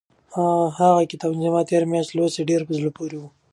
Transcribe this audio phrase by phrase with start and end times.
[0.79, 3.23] هغه کتاب چې ما تېره میاشت ولوست ډېر په زړه پورې و.